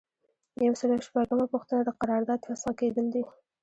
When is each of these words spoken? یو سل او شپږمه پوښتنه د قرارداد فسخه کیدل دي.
یو 0.65 0.73
سل 0.79 0.89
او 0.95 1.01
شپږمه 1.07 1.45
پوښتنه 1.53 1.81
د 1.85 1.89
قرارداد 2.01 2.39
فسخه 2.47 2.71
کیدل 2.79 3.05
دي. 3.13 3.23